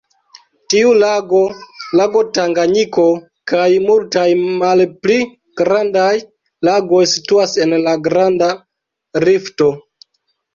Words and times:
Tiu 0.73 0.91
lago, 1.01 1.41
lago 1.99 2.23
Tanganjiko 2.37 3.05
kaj 3.51 3.67
multaj 3.83 4.23
malpli 4.63 5.19
grandaj 5.63 6.07
lagoj 6.71 7.03
situas 7.13 7.55
en 7.67 7.77
la 7.85 7.95
Granda 8.09 8.51
Rifto. 9.27 9.69